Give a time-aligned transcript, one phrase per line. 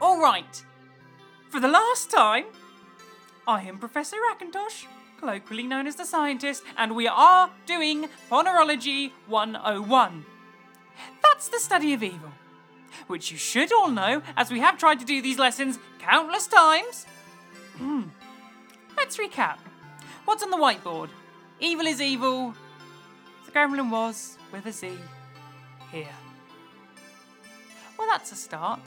[0.00, 0.64] All right.
[1.50, 2.46] For the last time,
[3.46, 4.86] I am Professor Rakintosh,
[5.18, 10.24] colloquially known as the scientist, and we are doing Ponerology 101.
[11.22, 12.30] That's the study of evil,
[13.08, 17.04] which you should all know as we have tried to do these lessons countless times.
[17.76, 18.04] Hmm.
[18.96, 19.58] Let's recap.
[20.24, 21.10] What's on the whiteboard?
[21.58, 22.54] Evil is evil.
[23.44, 24.92] The gremlin was, with a Z,
[25.92, 26.06] here.
[27.98, 28.80] Well, that's a start.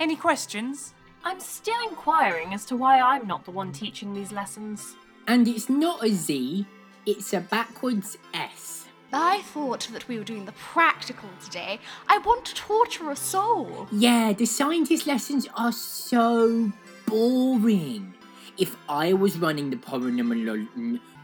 [0.00, 0.94] Any questions?
[1.24, 4.94] I'm still inquiring as to why I'm not the one teaching these lessons.
[5.26, 6.64] And it's not a Z,
[7.04, 8.86] it's a backwards S.
[9.12, 11.80] I thought that we were doing the practical today.
[12.06, 13.88] I want to torture a soul.
[13.90, 16.70] Yeah, the scientist lessons are so
[17.06, 18.14] boring.
[18.56, 20.68] If I was running the polynomial,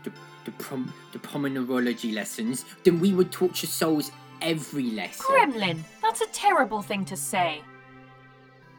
[0.02, 0.12] the,
[0.45, 4.10] the, prom, the polynomiology lessons, then we would torture souls
[4.43, 5.27] every lesson.
[5.27, 7.62] Gremlin, that's a terrible thing to say.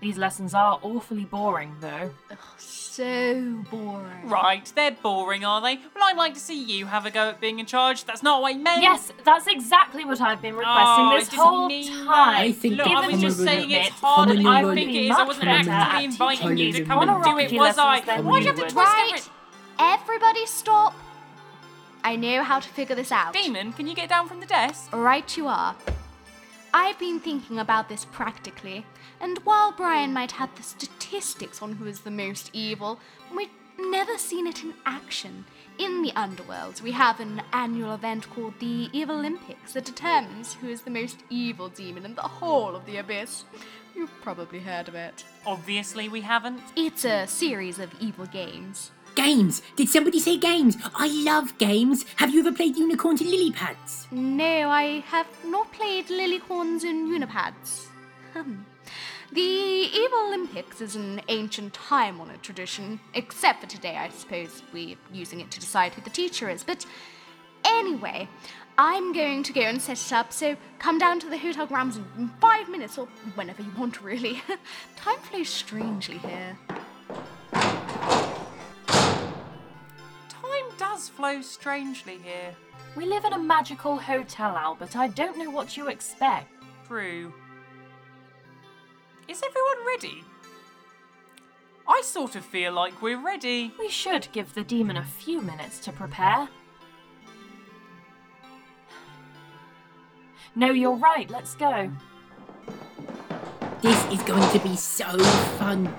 [0.06, 2.12] These lessons are awfully boring, though.
[2.60, 4.30] So boring.
[4.30, 5.78] Right, they're boring, are they?
[5.96, 8.06] Well, I'd like to see you have a go at being in charge.
[8.06, 8.84] That's not what I meant.
[8.84, 12.08] Yes, that's exactly what I've been requesting Oh, this it doesn't whole need- time.
[12.38, 15.06] I think Look, I was just saying it's bit, harder than I polynomial- think it
[15.06, 15.12] is.
[15.18, 17.58] I wasn't much better actively at inviting you to teaching come and do it, polynomial
[17.58, 17.90] was I?
[17.94, 18.76] lessons than Why'd you have to twist.
[18.76, 19.08] Right.
[19.10, 19.32] everything?
[19.80, 20.94] Everybody stop.
[22.04, 23.34] I know how to figure this out.
[23.34, 24.94] Demon, can you get down from the desk?
[24.96, 25.76] Right you are.
[26.78, 28.86] I've been thinking about this practically,
[29.20, 33.00] and while Brian might have the statistics on who is the most evil,
[33.36, 33.50] we've
[33.80, 35.46] never seen it in action.
[35.78, 40.70] In the underworld, we have an annual event called the Evil Olympics that determines who
[40.70, 43.44] is the most evil demon in the whole of the abyss.
[43.96, 45.26] You've probably heard of it.
[45.46, 46.62] Obviously, we haven't.
[46.76, 48.92] It's a series of evil games.
[49.16, 49.62] Games!
[49.78, 50.78] Did somebody say games?
[50.94, 52.06] I love games!
[52.18, 54.08] Have you ever played Unicorns and Lily Pads?
[54.12, 57.88] No, I have not played Lilycorns and Unipads.
[58.34, 58.56] Hmm.
[59.36, 64.96] The Evil Olympics is an ancient time honored tradition, except for today, I suppose we're
[65.12, 66.64] using it to decide who the teacher is.
[66.64, 66.86] But
[67.66, 68.30] anyway,
[68.78, 71.98] I'm going to go and set it up, so come down to the Hotel Grams
[71.98, 74.42] in five minutes, or whenever you want, really.
[74.96, 76.58] time flows strangely here.
[80.30, 82.56] Time does flow strangely here.
[82.96, 84.96] We live in a magical hotel, Albert.
[84.96, 86.54] I don't know what you expect.
[86.88, 87.34] True.
[89.28, 90.24] Is everyone ready?
[91.88, 93.74] I sort of feel like we're ready.
[93.80, 96.48] We should give the demon a few minutes to prepare.
[100.56, 101.28] No, you're right.
[101.30, 101.92] Let's go.
[103.82, 105.18] This is going to be so
[105.58, 105.92] fun.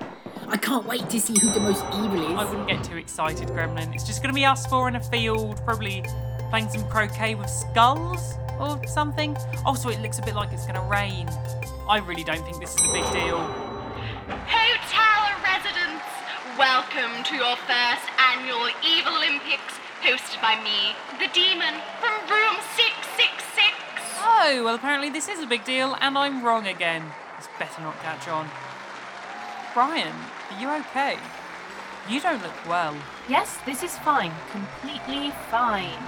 [0.47, 2.39] I can't wait to see who the most evil is.
[2.39, 3.93] I wouldn't get too excited, Gremlin.
[3.93, 6.05] It's just going to be us four in a field, probably
[6.49, 9.35] playing some croquet with skulls or something.
[9.37, 11.29] Oh, also, it looks a bit like it's going to rain.
[11.87, 13.39] I really don't think this is a big deal.
[14.27, 16.05] Hotel residents,
[16.57, 23.73] welcome to your first annual Evil Olympics, hosted by me, the demon, from room 666.
[24.19, 27.03] Oh, well, apparently this is a big deal, and I'm wrong again.
[27.37, 28.49] This better not catch on.
[29.73, 30.13] Brian,
[30.51, 31.17] are you okay?
[32.09, 32.95] You don't look well.
[33.29, 34.31] Yes, this is fine.
[34.51, 35.99] Completely fine.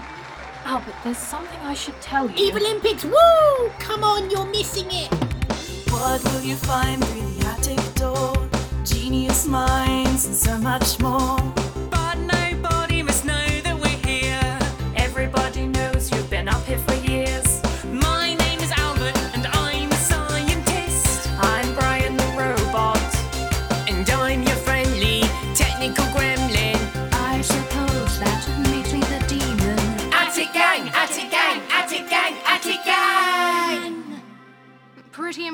[0.65, 2.35] Albert, there's something I should tell you.
[2.35, 3.69] Evil Olympics, woo!
[3.79, 5.11] Come on, you're missing it!
[5.91, 8.33] What will you find through the attic door?
[8.85, 11.37] Genius minds and so much more.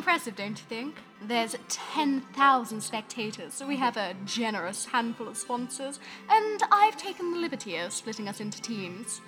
[0.06, 0.98] Impressive, don't you think?
[1.20, 6.00] There's 10,000 spectators, so we have a generous handful of sponsors,
[6.30, 9.20] and I've taken the liberty of splitting us into teams.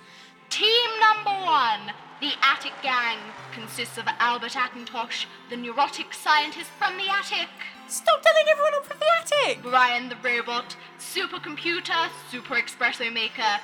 [0.50, 1.80] Team number one,
[2.20, 3.18] the Attic Gang,
[3.52, 7.48] consists of Albert Ackintosh, the neurotic scientist from the attic,
[7.88, 9.62] Stop telling everyone I'm from the attic.
[9.62, 13.58] Brian the robot, supercomputer, super espresso maker,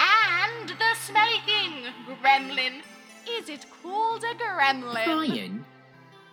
[0.00, 2.80] and the smelly thing, Gremlin.
[3.28, 5.04] Is it called a gremlin?
[5.04, 5.64] Brian,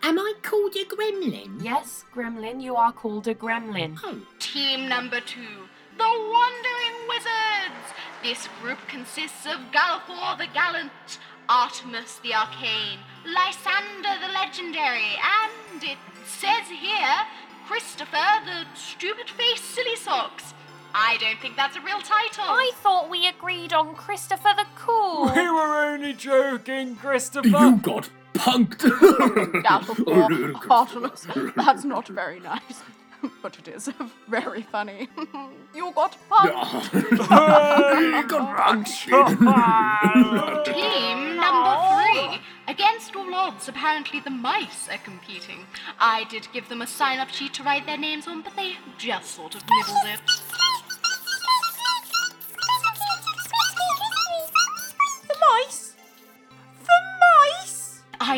[0.04, 1.64] am I called a gremlin?
[1.64, 3.98] Yes, Gremlin, you are called a Gremlin.
[4.04, 5.68] Oh, Team number two,
[5.98, 7.88] the Wandering Wizards.
[8.24, 10.92] This group consists of Galliford the Gallant,
[11.50, 17.18] Artemis the Arcane, Lysander the Legendary, and it says here,
[17.68, 20.54] Christopher the Stupid Face Silly Socks.
[20.94, 22.44] I don't think that's a real title.
[22.44, 25.32] I thought we agreed on Christopher the Cool.
[25.34, 27.48] We were only joking, Christopher.
[27.48, 28.10] you got
[28.42, 29.64] punked.
[29.64, 32.82] Gallop, Artemis, that's not very nice.
[33.44, 33.88] But it is
[34.30, 35.08] very funny.
[35.76, 36.92] you got punked.
[40.66, 42.42] Team number three.
[42.68, 45.68] Against all odds, apparently the mice are competing.
[46.00, 48.74] I did give them a sign up sheet to write their names on, but they
[48.98, 50.20] just sort of nibbled it.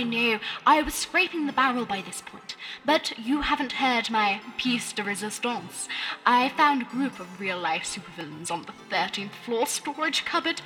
[0.04, 4.42] I know, I was scraping the barrel by this point, but you haven't heard my
[4.58, 5.88] piece de resistance.
[6.26, 10.62] I found a group of real life supervillains on the 13th floor storage cupboard.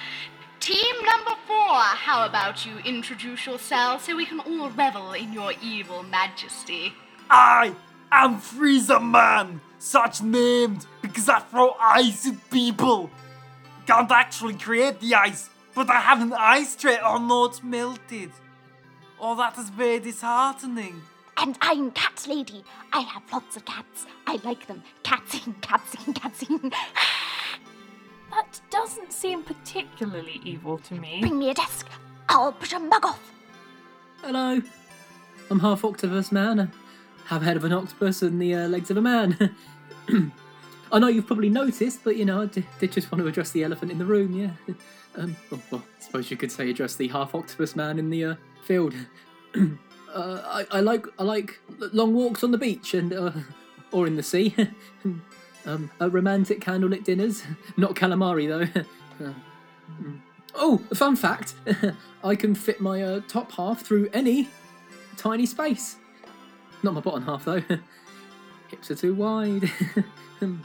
[0.59, 5.53] Team number four, how about you introduce yourselves so we can all revel in your
[5.61, 6.93] evil majesty?
[7.29, 7.75] I
[8.11, 13.11] am Freezer Man, such named because I throw ice at people.
[13.85, 18.31] Can't actually create the ice, but I have an ice tray though it's melted.
[19.19, 21.01] Oh, that is very disheartening.
[21.37, 22.63] And I'm Cat Lady.
[22.93, 24.05] I have lots of cats.
[24.27, 24.83] I like them.
[25.03, 26.73] Catsing, catsing, catsing.
[28.29, 31.21] That doesn't seem particularly evil to me.
[31.21, 31.87] Bring me a desk.
[32.29, 33.31] I'll push a mug off.
[34.21, 34.61] Hello.
[35.49, 36.59] I'm half octopus man.
[36.59, 36.67] I
[37.29, 39.55] have head of an octopus and the uh, legs of a man.
[40.91, 43.51] I know you've probably noticed, but you know, I did, did just want to address
[43.51, 44.51] the elephant in the room, yeah.
[45.15, 48.23] Um, well, well, I suppose you could say address the half octopus man in the
[48.23, 48.94] uh, field.
[50.13, 53.31] uh, I, I like I like long walks on the beach and uh,
[53.92, 54.56] or in the sea.
[55.65, 57.44] um, uh, romantic candlelit dinners,
[57.77, 58.81] not calamari though.
[59.25, 59.33] Uh,
[60.01, 60.19] mm.
[60.56, 61.56] oh, fun fact:
[62.24, 64.50] I can fit my uh, top half through any
[65.18, 65.98] tiny space.
[66.83, 67.63] Not my bottom half though.
[68.69, 69.71] Hips are too wide.
[70.42, 70.59] Mm.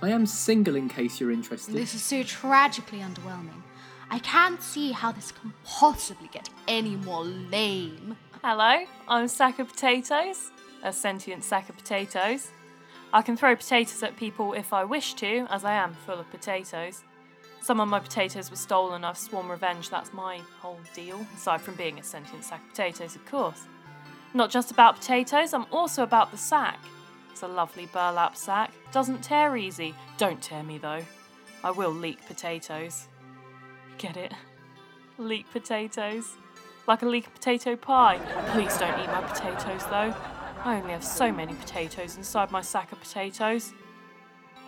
[0.00, 1.74] I am single in case you're interested.
[1.74, 3.62] This is so tragically underwhelming.
[4.10, 8.16] I can't see how this can possibly get any more lame.
[8.42, 10.50] Hello, I'm Sack of Potatoes,
[10.82, 12.50] a sentient sack of potatoes.
[13.12, 16.30] I can throw potatoes at people if I wish to, as I am full of
[16.30, 17.02] potatoes.
[17.62, 21.74] Some of my potatoes were stolen, I've sworn revenge, that's my whole deal, aside from
[21.74, 23.62] being a sentient sack of potatoes, of course.
[24.34, 26.78] Not just about potatoes, I'm also about the sack.
[27.30, 29.94] It's a lovely burlap sack, doesn't tear easy.
[30.18, 31.02] Don't tear me though.
[31.62, 33.08] I will leak potatoes.
[33.98, 34.32] Get it?
[35.18, 36.36] Leek potatoes.
[36.86, 38.18] Like a leek potato pie.
[38.52, 40.14] Please don't eat my potatoes though.
[40.64, 43.72] I only have so many potatoes inside my sack of potatoes.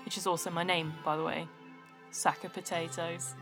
[0.05, 1.49] Which is also my name, by the way.
[2.11, 3.35] Sack of potatoes.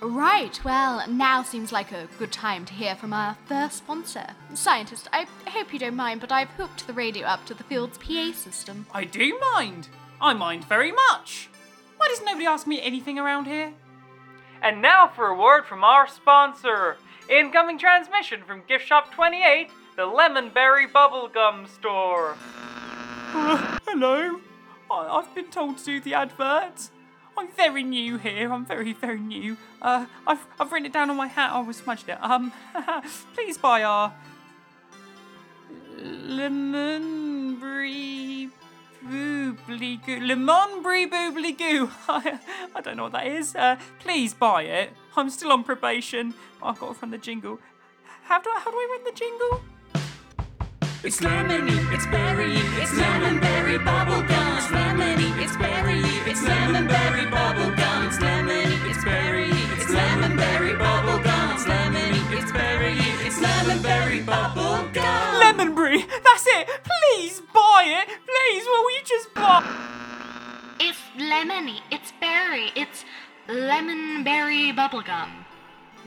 [0.00, 4.26] Right, well, now seems like a good time to hear from our first sponsor.
[4.52, 7.96] Scientist, I hope you don't mind, but I've hooked the radio up to the field's
[7.96, 8.86] PA system.
[8.92, 9.88] I do mind.
[10.20, 11.48] I mind very much.
[11.96, 13.72] Why does nobody ask me anything around here?
[14.64, 16.96] And now for a word from our sponsor.
[17.28, 22.34] Incoming transmission from Gift Shop 28, the Lemonberry Bubblegum Store.
[23.34, 24.40] Uh, hello.
[24.90, 26.88] I- I've been told to do the advert.
[27.36, 28.50] I'm very new here.
[28.50, 29.58] I'm very, very new.
[29.82, 31.52] Uh, I've, I've written it down on my hat.
[31.52, 32.16] I was smudged it.
[32.22, 32.50] Um,
[33.34, 34.14] please buy our
[35.98, 37.60] lemon
[39.04, 40.20] boobly goo.
[40.20, 41.90] Lemon brie boobly goo.
[42.08, 42.38] I,
[42.74, 43.54] I don't know what that is.
[43.54, 44.90] Uh, please buy it.
[45.16, 46.34] I'm still on probation.
[46.62, 47.58] I've got to run the jingle.
[48.24, 49.60] How do I, how do I run the jingle?
[51.04, 54.56] It's lemony, it's berry, it's lemonberry bubblegum.
[54.56, 58.06] It's lemony, it's berry, it's lemonberry bubblegum.
[58.06, 61.54] It's lemony, it's berry, it's lemonberry bubblegum.
[61.54, 62.96] It's lemony, it's berry,
[63.26, 65.03] it's lemonberry bubblegum.
[65.94, 66.20] Lemon brie.
[66.24, 66.68] That's it.
[66.84, 68.08] Please buy it.
[68.08, 69.64] Please, will you just buy?
[70.80, 73.04] It's lemony, it's berry, it's
[73.48, 75.30] lemonberry bubblegum.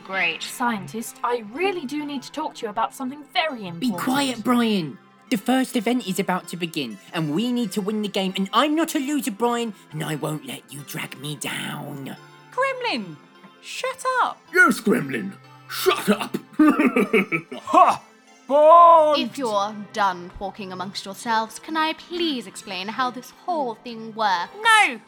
[0.04, 0.42] Great.
[0.42, 3.80] Scientist, I really do need to talk to you about something very important.
[3.80, 4.98] Be quiet, Brian.
[5.30, 8.32] The first event is about to begin, and we need to win the game.
[8.36, 12.16] And I'm not a loser, Brian, and I won't let you drag me down.
[12.50, 13.16] Gremlin,
[13.60, 14.40] shut up.
[14.54, 15.34] Yes, Gremlin.
[15.68, 16.36] Shut up.
[17.68, 18.02] Ha!
[18.48, 19.20] Bond!
[19.20, 24.54] If you're done talking amongst yourselves, can I please explain how this whole thing works?
[24.56, 25.00] No!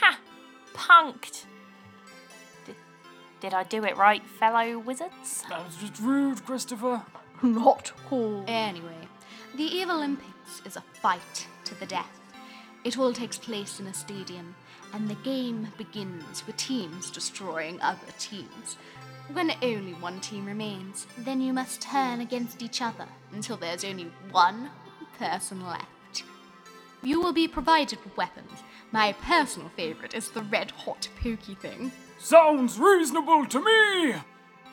[0.00, 0.18] Ha!
[0.74, 1.44] Punked!
[2.66, 2.74] Did,
[3.40, 5.44] did I do it right, fellow wizards?
[5.48, 7.02] That was just rude, Christopher.
[7.42, 8.44] Not cool.
[8.48, 9.06] Anyway,
[9.54, 12.20] the Evil Olympics is a fight to the death.
[12.82, 14.56] It all takes place in a stadium,
[14.92, 18.76] and the game begins with teams destroying other teams.
[19.32, 24.10] When only one team remains, then you must turn against each other until there's only
[24.30, 24.70] one
[25.18, 26.24] person left.
[27.02, 28.62] You will be provided with weapons.
[28.90, 31.92] My personal favorite is the red hot pokey thing.
[32.18, 34.14] Sounds reasonable to me.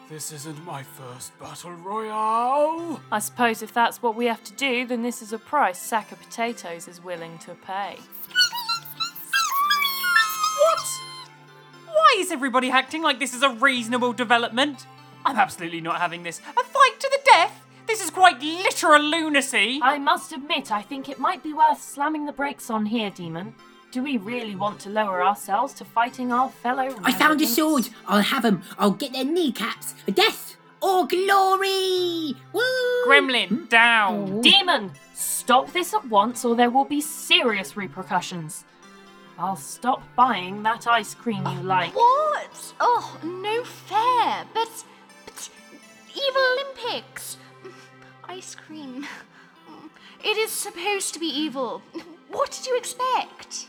[0.09, 3.01] This isn't my first battle royale.
[3.12, 6.12] I suppose if that's what we have to do, then this is a price Sack
[6.12, 7.97] of Potatoes is willing to pay.
[12.25, 14.88] Is everybody acting like this is a reasonable development?
[15.25, 16.39] I'm absolutely not having this.
[16.39, 17.63] A fight to the death?
[17.86, 19.79] This is quite literal lunacy.
[19.84, 23.53] I must admit, I think it might be worth slamming the brakes on here, Demon.
[23.91, 27.89] Do we really want to lower ourselves to fighting our fellow I found a sword.
[28.08, 28.63] I'll have have 'em.
[28.79, 29.94] I'll get their kneecaps.
[30.12, 32.36] Death or glory.
[32.53, 33.05] Woo!
[33.05, 33.65] Gremlin, hmm?
[33.65, 34.41] down.
[34.41, 34.94] Demon!
[35.13, 38.65] Stop this at once or there will be serious repercussions.
[39.38, 41.96] I'll stop buying that ice cream you uh, like.
[41.96, 42.74] What?
[42.80, 44.46] Oh, no fair.
[44.54, 44.86] But,
[45.25, 45.50] but,
[46.15, 47.38] Evil Olympics.
[47.63, 47.72] Mm,
[48.30, 49.06] ice cream.
[49.70, 49.89] Mm,
[50.24, 51.82] it is supposed to be evil.
[52.30, 53.68] What did you expect?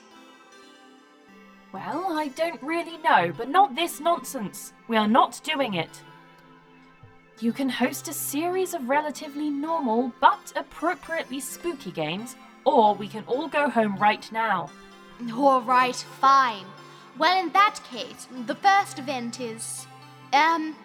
[1.73, 4.73] Well, I don't really know, but not this nonsense.
[4.89, 6.01] We are not doing it.
[7.39, 13.25] You can host a series of relatively normal but appropriately spooky games, or we can
[13.27, 14.71] all go home right now.
[15.35, 16.67] All right, fine.
[17.19, 19.87] Well, in that case, the first event is.
[20.33, 20.77] Um.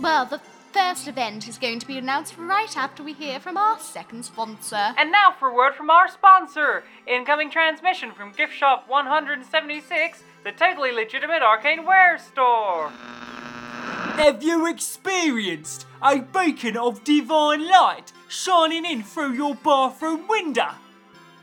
[0.00, 0.40] Well, the
[0.72, 4.94] first event is going to be announced right after we hear from our second sponsor.
[4.96, 6.82] And now for a word from our sponsor.
[7.06, 12.88] Incoming transmission from Gift Shop 176, the totally legitimate arcane wear store.
[12.88, 20.70] Have you experienced a beacon of divine light shining in through your bathroom window?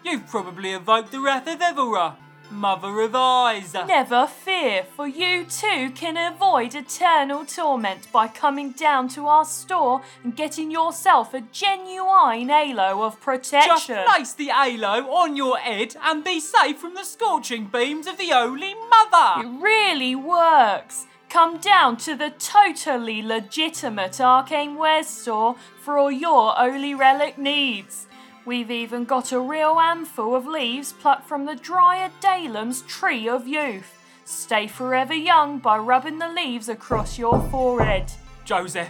[0.04, 2.18] You've probably evoked the wrath of Evora,
[2.50, 3.74] Mother of Eyes.
[3.74, 10.02] Never fear, for you too can avoid eternal torment by coming down to our store
[10.24, 13.96] and getting yourself a genuine halo of protection.
[13.96, 18.18] Just place the halo on your head and be safe from the scorching beams of
[18.18, 19.48] the Holy Mother.
[19.48, 21.06] It really works.
[21.30, 28.08] Come down to the totally legitimate Arcane Wares store for all your holy relic needs.
[28.46, 33.48] We've even got a real handful of leaves plucked from the Dryad Dalem's Tree of
[33.48, 33.98] Youth.
[34.26, 38.12] Stay forever young by rubbing the leaves across your forehead.
[38.46, 38.90] Joseph,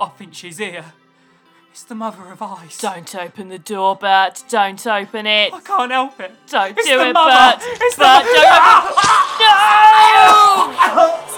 [0.00, 0.92] I think she's here.
[1.70, 2.78] It's the Mother of ice.
[2.78, 4.42] Don't open the door, Bert.
[4.48, 5.52] Don't open it.
[5.52, 6.32] I can't help it.
[6.48, 7.30] Don't It's do the it, mother.
[7.30, 7.62] Bert.
[7.62, 8.46] It's the Bert, mo- don't
[8.84, 8.94] open-
[9.40, 11.24] No!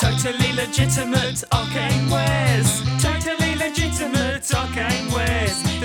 [0.00, 2.82] Totally legitimate arcane wares.
[3.02, 5.09] Totally legitimate arcane wares.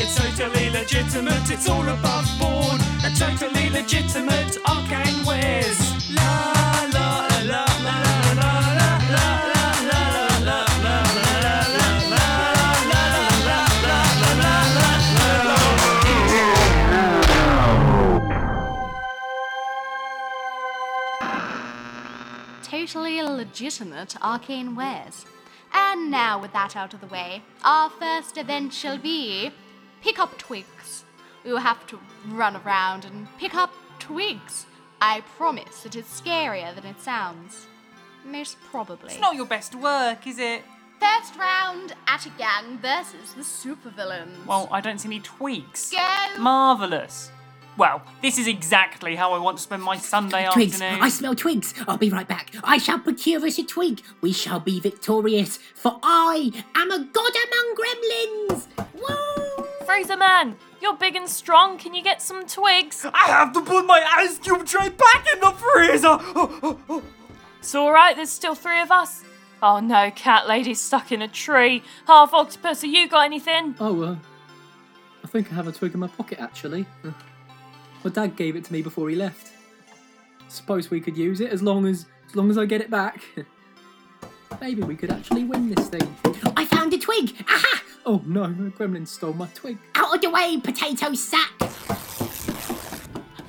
[0.07, 2.79] It's totally legitimate, it's all above board.
[3.03, 5.25] A totally legitimate arcane
[6.13, 8.05] la la la la la
[8.37, 9.81] la la la la
[10.45, 11.89] la la la la
[22.61, 25.25] Totally legitimate arcane wares.
[25.73, 29.51] And now, with that out of the way, our first event shall be
[30.01, 31.03] pick up twigs.
[31.43, 34.65] We will have to run around and pick up twigs.
[35.01, 37.67] I promise it is scarier than it sounds.
[38.25, 39.11] Most probably.
[39.13, 40.63] It's not your best work, is it?
[40.99, 44.45] First round Attic Gang versus the supervillains.
[44.47, 45.91] Well, I don't see any twigs.
[45.91, 46.39] Go!
[46.39, 47.29] Marvellous.
[47.77, 50.81] Well, this is exactly how I want to spend my Sunday Twigs.
[50.81, 51.03] afternoon.
[51.03, 51.73] I smell twigs.
[51.87, 52.51] I'll be right back.
[52.63, 54.01] I shall procure us a twig.
[54.21, 58.67] We shall be victorious, for I am a god among gremlins.
[58.93, 59.34] Woo!
[59.95, 61.77] Freezer man, you're big and strong.
[61.77, 63.05] Can you get some twigs?
[63.13, 66.07] I have to put my ice cube tray back in the freezer.
[66.09, 67.03] Oh, oh, oh.
[67.59, 68.13] It's all right.
[68.13, 69.23] There's still three of us.
[69.63, 71.81] Oh no, cat lady's stuck in a tree.
[72.07, 72.81] Half octopus.
[72.81, 73.73] Have you got anything?
[73.79, 74.15] Oh, uh,
[75.23, 76.85] I think I have a twig in my pocket actually.
[78.03, 79.53] My dad gave it to me before he left.
[80.49, 83.23] Suppose we could use it as long as as long as I get it back.
[84.59, 86.17] Maybe we could actually win this thing.
[86.57, 87.33] I found a twig.
[87.47, 87.84] Aha!
[88.07, 89.79] Oh no, a gremlin stole my twig.
[89.95, 91.53] Out of the way, potato sack.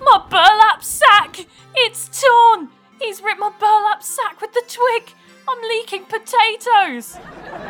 [0.01, 1.47] My burlap sack!
[1.75, 2.71] It's torn!
[2.99, 5.15] He's ripped my burlap sack with the twig!
[5.47, 7.19] I'm leaking potatoes!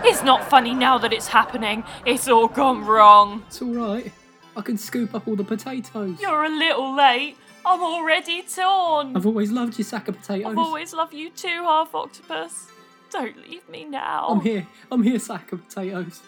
[0.05, 1.83] It's not funny now that it's happening.
[2.05, 3.43] It's all gone wrong.
[3.49, 4.13] It's alright.
[4.57, 6.21] I can scoop up all the potatoes.
[6.21, 7.37] You're a little late.
[7.65, 9.17] I'm already torn.
[9.17, 10.53] I've always loved your sack of potatoes.
[10.53, 12.69] I've always loved you too, half octopus.
[13.11, 14.29] Don't leave me now.
[14.29, 14.67] I'm here.
[14.93, 16.23] I'm here, sack of potatoes.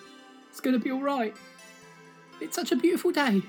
[0.59, 1.37] It's gonna be alright.
[2.41, 3.43] It's such a beautiful day.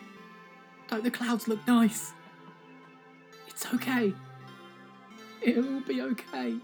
[0.90, 2.12] Don't the clouds look nice?
[3.48, 4.14] It's okay.
[5.42, 6.58] It'll be okay.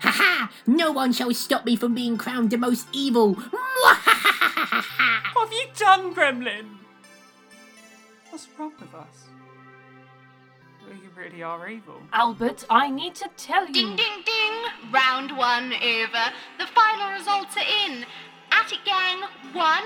[0.00, 0.52] Ha ha!
[0.66, 3.32] No one shall stop me from being crowned the most evil.
[3.32, 6.76] What have you done, Gremlin?
[8.28, 9.28] What's wrong with us?
[10.88, 12.00] We really are evil.
[12.12, 13.72] Albert, I need to tell you.
[13.72, 14.92] Ding, ding, ding!
[14.92, 16.32] Round one over.
[16.58, 18.04] The final results are in.
[18.50, 19.22] Attic Gang,
[19.52, 19.84] one.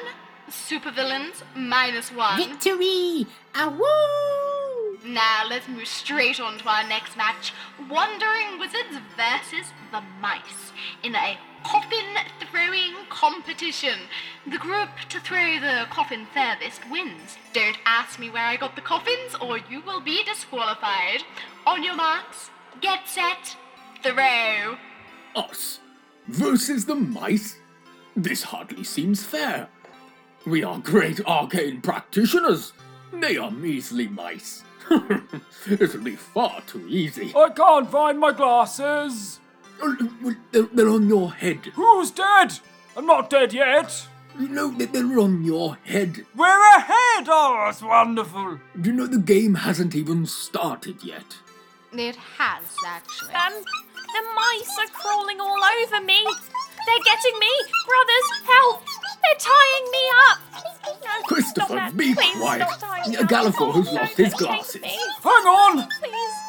[0.49, 2.39] Supervillains, minus one.
[2.39, 3.27] Victory!
[3.55, 5.09] Ah, woo!
[5.09, 7.53] Now let's move straight on to our next match
[7.89, 12.17] Wandering Wizards versus the Mice in a coffin
[12.51, 13.99] throwing competition.
[14.47, 17.37] The group to throw the coffin furthest wins.
[17.53, 21.23] Don't ask me where I got the coffins, or you will be disqualified.
[21.67, 22.51] On your marks,
[22.81, 23.57] get set,
[24.03, 24.77] throw.
[25.35, 25.81] Us
[26.29, 27.57] versus the mice?
[28.17, 29.69] This hardly seems fair.
[30.47, 32.73] We are great arcane practitioners.
[33.13, 34.65] They are measly mice.
[35.71, 37.33] It'll be far too easy.
[37.37, 39.41] I can't find my glasses.
[39.81, 39.97] Well,
[40.53, 41.67] They're, they're on your head.
[41.75, 42.59] Who's dead?
[42.97, 44.07] I'm not dead yet.
[44.39, 46.25] You know that they're on your head.
[46.37, 47.27] We're ahead!
[47.29, 48.61] Oh, that's wonderful.
[48.81, 51.25] Do you know the game hasn't even started yet?
[51.93, 53.35] It has, actually.
[53.35, 56.23] Um, the mice are crawling all over me.
[56.87, 57.51] They're getting me.
[57.87, 58.85] Brothers, help!
[59.23, 60.39] They're tying me up.
[61.05, 61.97] No, Christopher, stop that.
[61.97, 62.63] be Please quiet.
[62.69, 63.29] Stop tying me up.
[63.29, 64.83] Galliford has lost his glasses.
[64.85, 65.89] Hang on!
[66.01, 66.48] Please.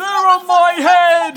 [0.00, 1.34] They're on my head!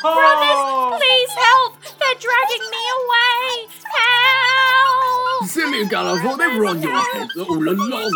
[0.00, 0.60] Brothers,
[0.96, 1.76] please help!
[2.00, 3.68] They're dragging me away!
[3.92, 5.44] Help!
[5.44, 8.12] Silly Galliford, they were on your head all along.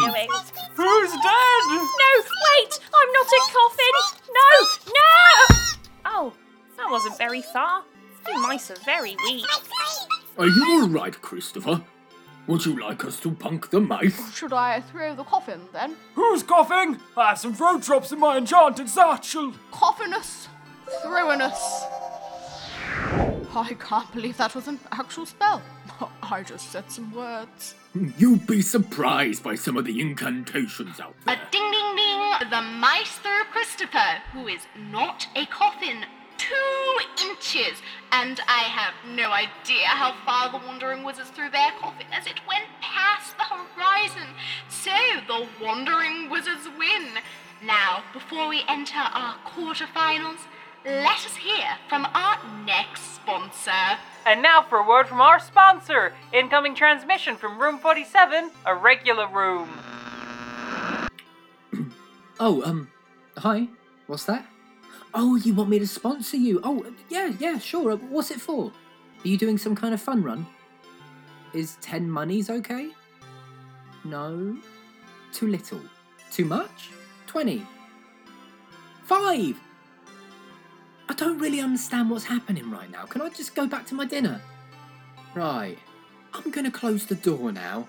[0.76, 1.64] Who's dead?
[1.68, 2.12] No,
[2.48, 2.72] wait!
[2.88, 3.94] I'm not a coffin!
[4.32, 4.50] No,
[4.96, 5.12] no!
[6.06, 6.32] Oh,
[6.78, 7.84] that wasn't very far.
[8.28, 9.44] You mice are very weak.
[10.38, 11.82] Are you all right, Christopher?
[12.46, 14.16] Would you like us to punk the mice?
[14.20, 15.94] Oh, should I throw the coffin then?
[16.14, 16.98] Who's coughing?
[17.16, 19.52] I have some throat drops in my enchanted satchel.
[19.70, 20.48] Coffinus,
[21.04, 21.58] throwinus.
[23.52, 25.62] I can't believe that was an actual spell.
[26.22, 27.74] I just said some words.
[28.16, 31.40] You'd be surprised by some of the incantations out A there.
[31.50, 32.50] ding ding ding!
[32.50, 36.04] The mice throw Christopher, who is not a coffin,
[36.50, 37.80] two inches.
[38.12, 42.40] And I have no idea how far the Wandering Wizards threw their coffin as it
[42.48, 44.28] went past the horizon.
[44.68, 44.90] So
[45.26, 47.06] the Wandering Wizards win.
[47.64, 50.40] Now, before we enter our quarterfinals,
[50.84, 53.98] let us hear from our next sponsor.
[54.26, 56.14] And now for a word from our sponsor.
[56.32, 59.68] Incoming transmission from room 47, a regular room.
[62.42, 62.88] Oh, um,
[63.36, 63.68] hi.
[64.06, 64.46] What's that?
[65.12, 66.60] Oh, you want me to sponsor you?
[66.62, 67.92] Oh, yeah, yeah, sure.
[67.92, 68.66] Uh, What's it for?
[69.24, 70.46] Are you doing some kind of fun run?
[71.52, 72.90] Is 10 monies okay?
[74.04, 74.56] No.
[75.32, 75.80] Too little.
[76.30, 76.90] Too much?
[77.26, 77.66] 20.
[79.04, 79.60] 5.
[81.08, 83.04] I don't really understand what's happening right now.
[83.04, 84.40] Can I just go back to my dinner?
[85.34, 85.76] Right.
[86.32, 87.88] I'm gonna close the door now.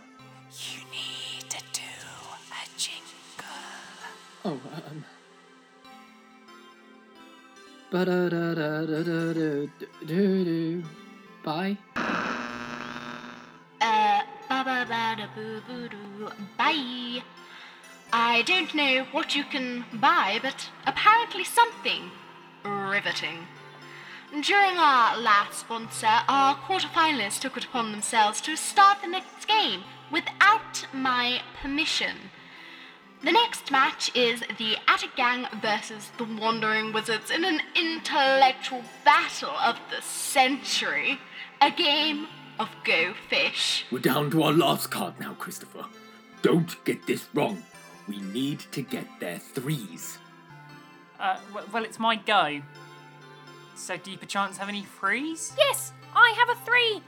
[0.52, 3.46] You need to do a jingle.
[4.44, 5.06] Oh, um.
[11.44, 11.78] Bye.
[13.82, 14.22] Uh.
[16.58, 17.24] Bye.
[18.14, 22.12] I don't know what you can buy, but apparently something
[22.64, 23.48] riveting.
[24.32, 29.84] During our last sponsor, our quarterfinalists took it upon themselves to start the next game
[30.10, 32.16] without my permission.
[33.24, 39.52] The next match is the Attic Gang versus the Wandering Wizards in an intellectual battle
[39.64, 41.20] of the century.
[41.62, 42.26] A game
[42.60, 43.86] of Go Fish.
[43.92, 45.86] We're down to our last card now, Christopher.
[46.42, 47.64] Don't get this wrong.
[48.08, 50.18] We need to get their threes.
[51.20, 51.38] Uh,
[51.72, 52.62] well, it's my go.
[53.76, 55.54] So, do you perchance have any threes?
[55.60, 57.04] Yes, I have a three.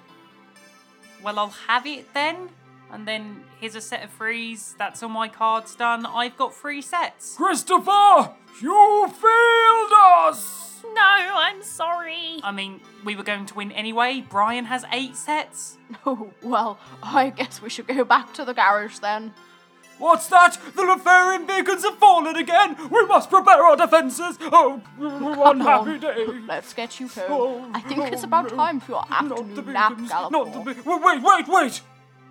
[1.23, 2.49] Well, I'll have it then.
[2.93, 4.75] And then here's a set of frees.
[4.77, 6.06] That's all my cards done.
[6.06, 7.36] I've got three sets.
[7.36, 9.91] Christopher, you failed
[10.27, 10.84] us.
[10.93, 12.39] No, I'm sorry.
[12.43, 14.23] I mean, we were going to win anyway.
[14.29, 15.77] Brian has eight sets.
[16.06, 19.34] Oh, well, I guess we should go back to the garage then.
[19.99, 20.58] What's that?
[20.75, 22.75] The Lefarian beacons have fallen again.
[22.89, 24.38] We must prepare our defences.
[24.41, 25.99] Oh, oh one oh, happy on.
[25.99, 26.25] day.
[26.47, 27.25] Let's get you home.
[27.29, 28.58] Oh, I think it's oh, about no.
[28.58, 30.32] time for your Not the afternoon nap, beacons, Galliford.
[30.32, 31.82] not the be- Wait, wait, wait!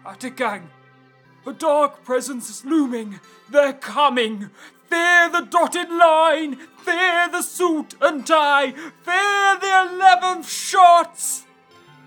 [0.05, 0.69] Attic gang.
[1.47, 3.21] A dark presence is looming.
[3.51, 4.51] They're coming.
[4.89, 6.57] Fear the dotted line.
[6.85, 8.73] Fear the suit and tie.
[8.73, 11.47] Fear the eleventh shots.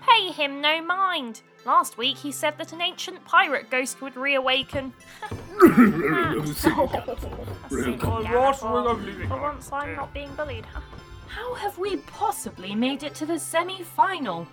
[0.06, 1.42] Pay him no mind.
[1.64, 4.92] Last week he said that an ancient pirate ghost would reawaken.
[5.28, 7.68] Silly Galliford.
[7.68, 8.24] Silly what?
[8.24, 9.04] Galliford.
[9.04, 10.66] We're For once I'm not being bullied.
[11.26, 14.46] How have we possibly made it to the semi final?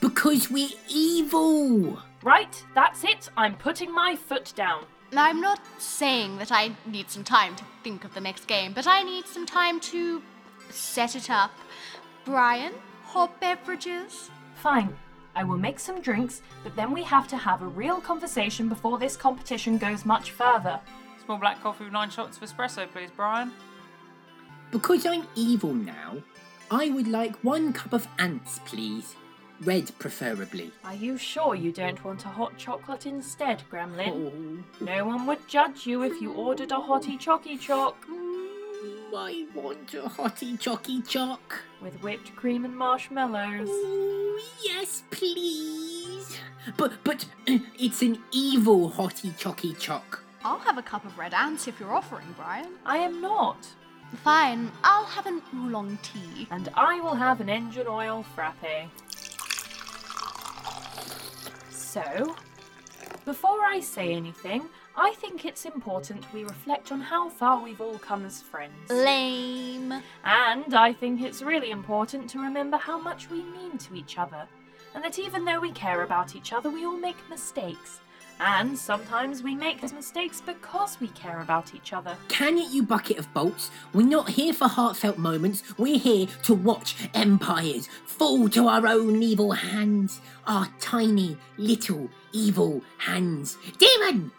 [0.00, 1.98] Because we're evil!
[2.22, 3.30] Right, that's it.
[3.36, 4.84] I'm putting my foot down.
[5.12, 8.72] Now, I'm not saying that I need some time to think of the next game,
[8.74, 10.22] but I need some time to
[10.70, 11.52] set it up.
[12.24, 14.30] Brian, hot beverages?
[14.56, 14.94] Fine.
[15.34, 18.98] I will make some drinks, but then we have to have a real conversation before
[18.98, 20.80] this competition goes much further.
[21.24, 23.52] Small black coffee with nine shots of espresso, please, Brian.
[24.70, 26.16] Because I'm evil now,
[26.70, 29.14] I would like one cup of ants, please.
[29.60, 30.70] Red, preferably.
[30.84, 34.64] Are you sure you don't want a hot chocolate instead, Gremlin?
[34.80, 38.46] Oh, No one would judge you if you ordered a hottie chocky choc mm,
[39.16, 41.62] I want a hottie chocky choc.
[41.82, 43.68] with whipped cream and marshmallows.
[43.70, 46.38] Oh, yes, please.
[46.76, 50.22] But but it's an evil hottie chocky choc.
[50.44, 52.74] I'll have a cup of red ants if you're offering, Brian.
[52.86, 53.66] I am not.
[54.24, 56.46] Fine, I'll have an oolong tea.
[56.50, 58.88] And I will have an engine oil frappe.
[61.88, 62.36] So,
[63.24, 67.98] before I say anything, I think it's important we reflect on how far we've all
[67.98, 68.90] come as friends.
[68.90, 69.94] Lame.
[70.22, 74.46] And I think it's really important to remember how much we mean to each other,
[74.94, 78.00] and that even though we care about each other, we all make mistakes.
[78.40, 82.16] And sometimes we make those mistakes because we care about each other.
[82.28, 83.70] Can it, you bucket of bolts?
[83.92, 85.62] We're not here for heartfelt moments.
[85.76, 90.20] We're here to watch empires fall to our own evil hands.
[90.46, 93.58] Our tiny, little, evil hands.
[93.78, 94.32] Demon!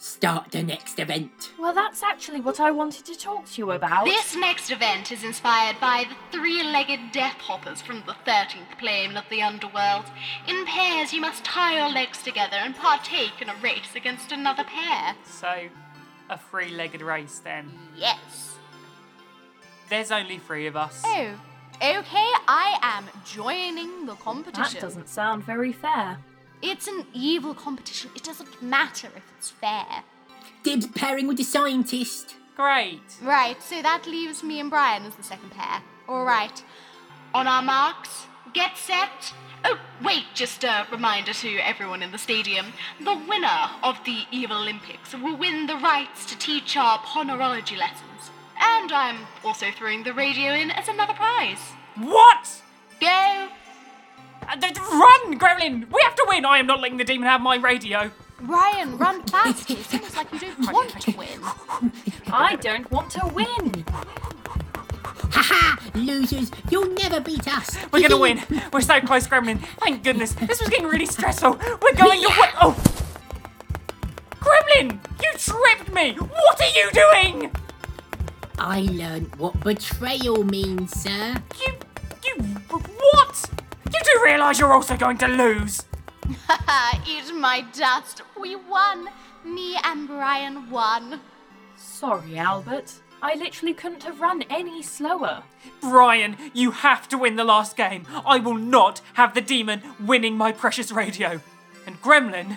[0.00, 1.50] Start the next event.
[1.58, 4.04] Well, that's actually what I wanted to talk to you about.
[4.04, 9.16] This next event is inspired by the three legged death hoppers from the 13th plane
[9.16, 10.04] of the underworld.
[10.46, 14.62] In pairs, you must tie your legs together and partake in a race against another
[14.62, 15.16] pair.
[15.24, 15.68] So,
[16.30, 17.72] a three legged race then.
[17.96, 18.54] Yes.
[19.90, 21.02] There's only three of us.
[21.04, 21.34] Oh,
[21.82, 24.74] okay, I am joining the competition.
[24.74, 26.18] that doesn't sound very fair.
[26.62, 28.10] It's an evil competition.
[28.16, 30.04] It doesn't matter if it's fair.
[30.62, 32.34] Dibs pairing with the scientist.
[32.56, 33.00] Great.
[33.22, 35.82] Right, so that leaves me and Brian as the second pair.
[36.08, 36.62] All right.
[37.32, 39.32] On our marks, get set.
[39.64, 42.72] Oh, wait, just a reminder to everyone in the stadium.
[43.00, 48.30] The winner of the Evil Olympics will win the rights to teach our ponerology lessons.
[48.60, 51.60] And I'm also throwing the radio in as another prize.
[51.96, 52.48] What?
[53.00, 53.48] Go!
[54.48, 55.90] Uh, th- th- Run, Gremlin!
[55.92, 56.44] We have to win!
[56.44, 58.10] I am not letting the demon have my radio.
[58.40, 59.68] Brian, run fast.
[59.70, 61.40] It seems like you don't want to win.
[62.32, 63.84] I don't want to win.
[65.30, 65.76] Haha!
[65.94, 67.76] Losers, you'll never beat us.
[67.92, 68.40] We're gonna win.
[68.72, 69.58] We're so close, Gremlin.
[69.80, 70.32] Thank goodness.
[70.32, 71.52] This was getting really stressful.
[71.82, 72.48] We're going to win.
[72.62, 72.76] Oh!
[74.40, 74.98] Gremlin!
[75.22, 76.12] You tripped me!
[76.14, 77.50] What are you doing?
[78.58, 81.34] I learned what betrayal means, sir.
[81.66, 81.72] You.
[82.24, 82.42] You.
[82.70, 83.17] What?
[84.48, 85.84] You do realise you're also going to lose?
[86.46, 88.22] Haha, eat my dust.
[88.40, 89.08] We won.
[89.44, 91.20] Me and Brian won.
[91.76, 92.94] Sorry, Albert.
[93.20, 95.42] I literally couldn't have run any slower.
[95.82, 98.06] Brian, you have to win the last game.
[98.24, 101.42] I will not have the demon winning my precious radio.
[101.86, 102.56] And Gremlin,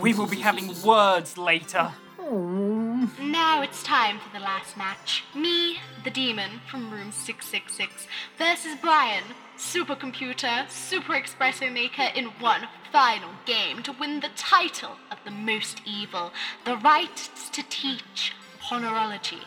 [0.00, 1.92] we will be having words later.
[3.20, 5.24] Now it's time for the last match.
[5.34, 8.06] Me, the demon from room 666,
[8.38, 9.24] versus Brian,
[9.62, 15.80] supercomputer, super espresso maker, in one final game to win the title of the most
[15.86, 16.32] evil,
[16.64, 19.40] the right to teach ponerology,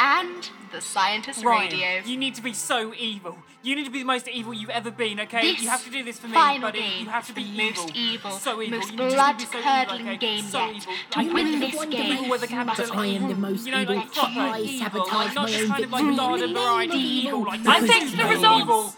[0.00, 1.88] and the scientist Ryan, radio.
[2.10, 3.36] you need to be so evil.
[3.62, 5.52] You need to be the most evil you've ever been, okay?
[5.52, 6.78] This you have to do this for me, final buddy.
[6.80, 7.82] game You have to be the evil.
[7.84, 8.78] most evil, So evil.
[8.78, 10.16] most you just need to be so blood-curdling evil, okay?
[10.16, 10.76] game so yet.
[10.76, 10.92] evil.
[11.10, 13.80] To Like, win this game, evil you capital must I am the most You know,
[13.82, 13.96] evil.
[13.96, 17.00] like proper I evil, sabotage like not my own kind like victory.
[17.00, 17.28] Evil.
[17.28, 18.62] evil, like I Because the results.
[18.62, 18.94] evil.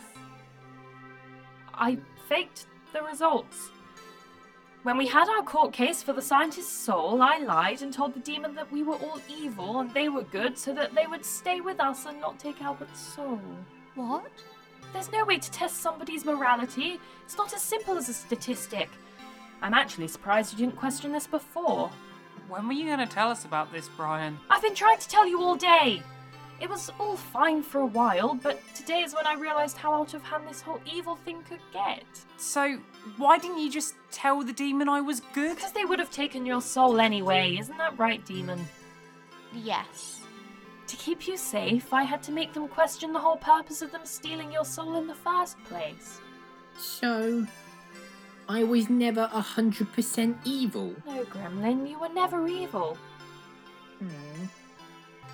[1.80, 1.96] I
[2.28, 3.70] faked the results.
[4.82, 8.20] When we had our court case for the scientist's soul, I lied and told the
[8.20, 11.60] demon that we were all evil and they were good so that they would stay
[11.60, 13.40] with us and not take Albert's soul.
[13.94, 14.30] What?
[14.92, 17.00] There's no way to test somebody's morality.
[17.24, 18.88] It's not as simple as a statistic.
[19.62, 21.90] I'm actually surprised you didn't question this before.
[22.48, 24.38] When were you going to tell us about this, Brian?
[24.50, 26.02] I've been trying to tell you all day.
[26.60, 30.12] It was all fine for a while, but today is when I realized how out
[30.12, 32.04] of hand this whole evil thing could get.
[32.36, 32.78] So,
[33.16, 35.56] why didn't you just tell the demon I was good?
[35.56, 38.68] Because they would have taken your soul anyway, isn't that right, demon?
[39.54, 40.20] Yes.
[40.86, 44.02] To keep you safe, I had to make them question the whole purpose of them
[44.04, 46.20] stealing your soul in the first place.
[46.76, 47.46] So,
[48.50, 50.94] I was never a hundred percent evil.
[51.06, 52.98] No, Gremlin, you were never evil.
[53.98, 54.46] Hmm.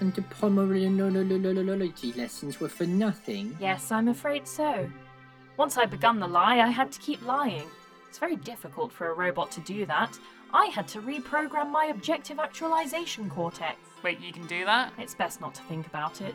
[0.00, 3.56] And the ponerology lessons were for nothing.
[3.61, 4.90] Yes, I'm afraid so.
[5.56, 7.66] Once I begun the lie, I had to keep lying.
[8.09, 10.18] It's very difficult for a robot to do that.
[10.52, 13.78] I had to reprogram my objective actualization cortex.
[14.02, 14.92] Wait, you can do that?
[14.98, 16.35] It's best not to think about it.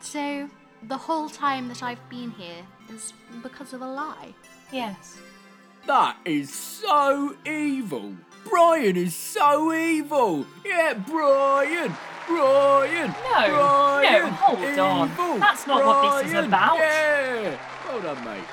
[0.00, 0.48] So,
[0.84, 4.34] the whole time that I've been here is because of a lie.
[4.72, 5.18] Yes.
[5.86, 8.14] That is so evil.
[8.44, 10.46] Brian is so evil.
[10.64, 11.96] Yeah, Brian.
[12.28, 13.08] Brian.
[13.08, 15.40] No, Brian, no, hold on.
[15.40, 16.78] That's not what this is about.
[16.78, 17.58] Yeah.
[17.88, 18.44] Well done, mate.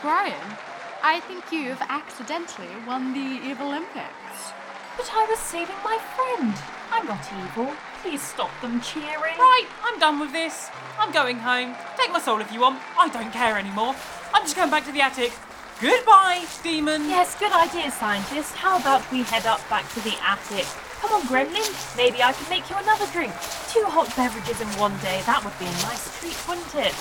[0.00, 0.56] Brian,
[1.02, 4.52] I think you've accidentally won the Evil Olympics.
[4.96, 6.54] But I was saving my friend.
[6.92, 7.72] I'm not evil.
[8.02, 9.38] Please stop them cheering.
[9.38, 10.70] Right, I'm done with this.
[10.98, 11.74] I'm going home.
[11.96, 12.80] Take my soul if you want.
[12.98, 13.94] I don't care anymore.
[14.32, 15.32] I'm just going back to the attic.
[15.80, 17.08] Goodbye, demon.
[17.08, 18.54] Yes, good idea, scientist.
[18.54, 20.66] How about we head up back to the attic?
[21.10, 21.96] Come on, Gremlin.
[21.96, 23.32] Maybe I can make you another drink.
[23.68, 25.20] Two hot beverages in one day.
[25.26, 26.94] That would be a nice treat, wouldn't it?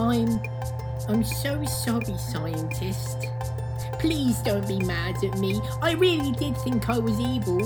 [0.00, 0.40] I'm.
[1.10, 3.28] I'm so sorry, scientist.
[3.98, 5.60] Please don't be mad at me.
[5.82, 7.60] I really did think I was evil.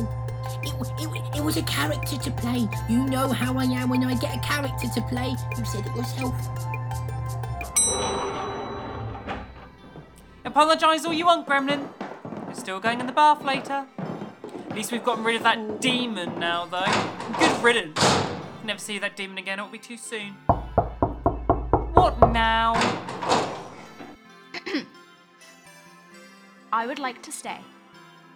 [0.65, 2.67] It, it, it was a character to play.
[2.89, 5.37] You know how I am when I get a character to play.
[5.57, 6.74] You said it yourself.
[10.55, 11.89] Apologise all you want, Gremlin.
[12.47, 13.87] You're still going in the bath later.
[14.71, 16.87] At least we've gotten rid of that demon now, though.
[17.41, 18.01] Good riddance.
[18.63, 20.35] Never see that demon again, it'll be too soon.
[21.95, 22.75] What now?
[26.73, 27.59] I would like to stay.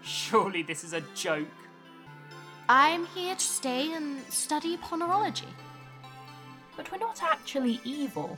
[0.02, 1.46] Surely this is a joke.
[2.68, 5.52] I'm here to stay and study ponerology.
[6.76, 8.36] But we're not actually evil.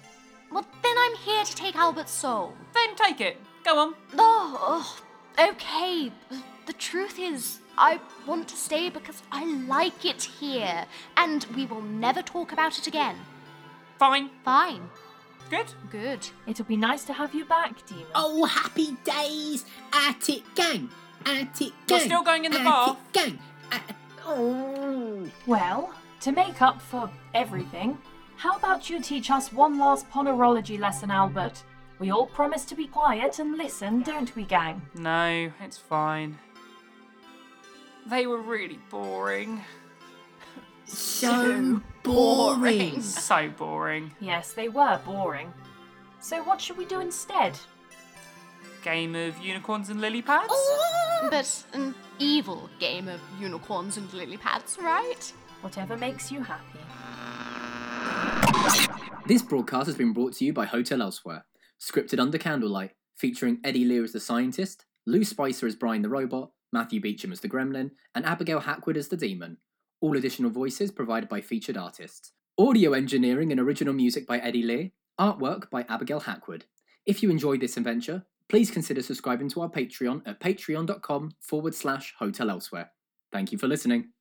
[0.53, 2.53] Well, then I'm here to take Albert's soul.
[2.75, 3.39] Then take it.
[3.65, 3.95] Go on.
[4.19, 5.01] Oh,
[5.39, 6.13] oh, okay.
[6.67, 11.83] The truth is, I want to stay because I like it here, and we will
[11.83, 13.17] never talk about it again.
[13.99, 14.31] Fine.
[14.45, 14.89] Fine.
[15.51, 15.67] Good.
[15.91, 16.29] Good.
[16.47, 18.07] It'll be nice to have you back, Demon.
[18.15, 19.65] Oh, happy days!
[19.93, 20.89] Attic gang!
[21.27, 21.99] Attic gang!
[21.99, 22.99] You're still going in the Attic bath?
[23.13, 23.39] gang!
[23.73, 23.81] A-
[24.27, 25.29] oh.
[25.47, 27.99] Well, to make up for everything,
[28.37, 31.65] how about you teach us one last ponerology lesson, Albert?
[32.01, 34.81] We all promise to be quiet and listen, don't we, gang?
[34.95, 36.39] No, it's fine.
[38.07, 39.63] They were really boring.
[40.87, 43.03] So boring.
[43.03, 44.13] So boring.
[44.19, 45.53] Yes, they were boring.
[46.21, 47.59] So what should we do instead?
[48.83, 50.55] Game of unicorns and lily pads?
[51.31, 55.33] But an evil game of unicorns and lily pads, right?
[55.61, 56.81] Whatever makes you happy.
[59.27, 61.45] This broadcast has been brought to you by Hotel Elsewhere,
[61.81, 66.51] scripted under candlelight, featuring Eddie Lear as the scientist, Lou Spicer as Brian the robot,
[66.73, 69.57] Matthew Beecham as the gremlin, and Abigail Hackwood as the demon.
[70.01, 72.33] All additional voices provided by featured artists.
[72.59, 76.65] Audio engineering and original music by Eddie Lear, artwork by Abigail Hackwood.
[77.07, 82.15] If you enjoyed this adventure, please consider subscribing to our Patreon at patreon.com forward slash
[82.19, 82.91] hotel elsewhere.
[83.33, 84.11] Thank you for listening.